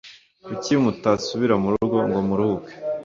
Kuki 0.45 0.73
mutasubira 0.83 1.55
murugo 1.63 1.97
ngo 2.07 2.19
muruhuke? 2.27 2.73